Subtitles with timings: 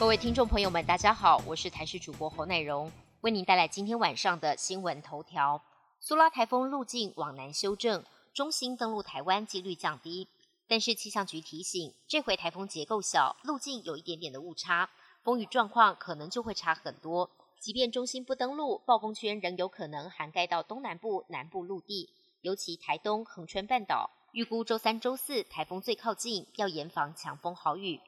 [0.00, 2.90] 各位听众朋友们，大家好，我是台视主播侯乃荣，
[3.20, 5.60] 为您带来今天晚上的新闻头条。
[6.00, 8.02] 苏拉台风路径往南修正，
[8.32, 10.26] 中心登陆台湾几率降低，
[10.66, 14.88] 但是气象局提醒，这回台风结构小，路径有一点点的误差，
[15.22, 17.28] 风雨状况可能就会差很多。
[17.58, 22.08] 即便中心不登陆，暴风圈仍有可能涵盖到东南部、南部陆地，
[22.40, 24.08] 尤其台东、恒春半岛。
[24.32, 28.00] 预估周三、周四台风最靠近，要严防强风豪雨。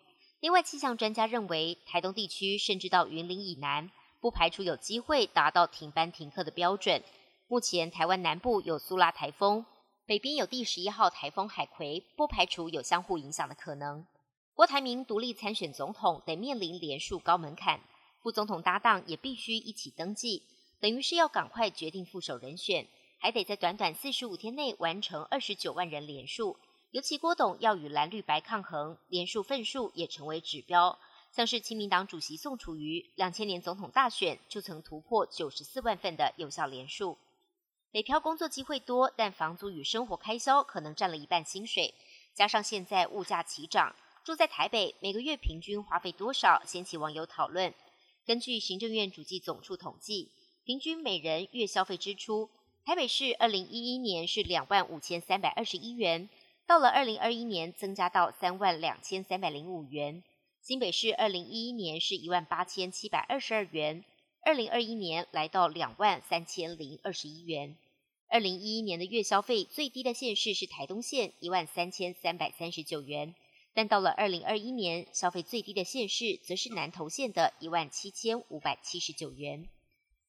[0.43, 3.89] 另外，气象专家认为，台东地区甚至到云林以南，
[4.21, 7.01] 不排除有机会达到停班停课的标准。
[7.47, 9.65] 目前，台湾南部有苏拉台风，
[10.05, 14.05] 北边有第十一号台风海葵，不排除有相互影响的可能。
[14.53, 17.81] 郭台铭独立参选总统得面临连数高门槛，
[18.21, 20.43] 副总统搭档也必须一起登记，
[20.81, 22.89] 等于是要赶快决定副手人选，
[23.21, 26.57] 还得在短短四十五天内完成二十九万人连数。
[26.93, 30.99] 尤其郭董要与蓝绿白抗衡，连数份数也成为指标。
[31.31, 37.17] 像是亲民党主席宋楚瑜，两千年总统大选就曾突破九十四万份的有效连数。
[37.91, 41.95] 北漂工作机会多，但房租与生活开销可能占了一半薪水。
[42.35, 47.73] 加上现在物价齐涨，住在台北每个月平均花费多少，掀起网友讨论。
[48.27, 50.31] 根据行政院主计总处统计，
[50.65, 52.51] 平均每人月消费支出，
[52.85, 56.29] 台北市二零一一年是两万五千三百二十一元。
[56.67, 60.23] 到了二零二一年，增加到三万两千三百零五元。
[60.63, 64.05] 新北市二零一一年是一万八千七百二十二元，
[64.45, 67.77] 二零二一年来到两万三千零二十一元。
[68.29, 73.35] 二零一一年的月消费最低的县市是台东县一万三千三百三十九元，
[73.75, 79.69] 但到了二零二一年，消费最低的县市则是南投县的一万七千五百七十九元。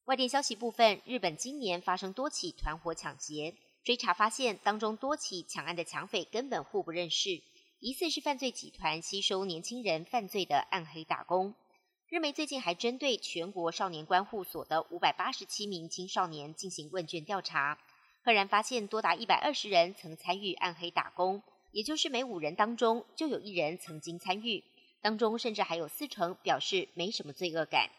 [0.05, 3.53] 外电消息部分，日本今年发生多起团伙抢劫。
[3.83, 7.41] 追查发现，当中多起抢案的抢匪根本互不认识，
[7.79, 11.53] 疑似是犯罪集团吸收年轻人犯罪的暗黑打工。
[12.07, 17.77] 日媒最近还针对全国少年观护所的五百八十七名青少年进行问卷调查，
[18.23, 24.63] 赫然发现多达一百二十人曾参与暗黑打工，也就是每五人当中就有一人曾经参与，
[25.01, 27.89] 当中甚至还有四成表示没什么罪恶感。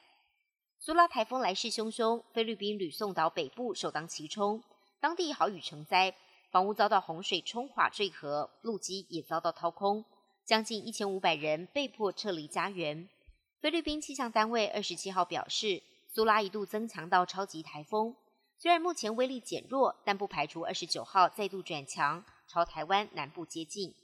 [0.79, 4.63] 苏拉台风来势汹汹，菲律宾吕宋岛北部首当其冲。
[5.05, 6.15] 当地豪雨成灾，
[6.51, 10.03] 房屋遭到洪水冲垮坠河，路基也遭到掏空，
[10.47, 13.07] 将近一千五百人被迫撤离家园。
[13.61, 18.17] 菲律宾气象单位二十七号表示，苏拉一度增强到超级台风，
[18.59, 23.95] 虽然目前威力减弱，但不排除二十九号再度转强，朝台湾南部接近。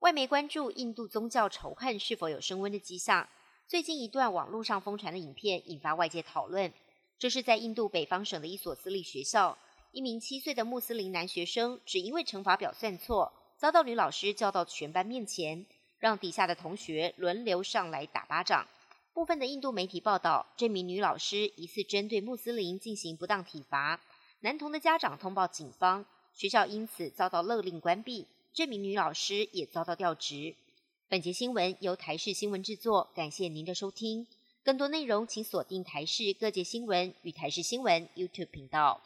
[0.00, 3.26] 外媒关注印度宗教仇恨是否有升温的迹象，
[3.66, 6.70] 最近一段网络上疯传的影片引发外界讨论，
[7.18, 9.56] 这是在印度北方省的一所私立学校。
[9.94, 15.64] 一名七岁的穆斯林男学生只因为乘法表算错，遭到女老师叫到全班面前，
[16.00, 18.66] 让底下的同学轮流上来打巴掌。
[19.12, 24.00] 部分的印度媒体报道，这名女老师疑似针对穆斯林进行不当体罚，
[24.40, 30.56] 男童的家长通报警方，学校因此遭到勒令关闭，这名女老师也遭到调职。
[31.08, 34.26] 本节新闻由台视新闻制作，感谢您的收听。
[34.64, 39.00] 更多内容请锁定台视各界新闻与台视新闻 YouTube 频道。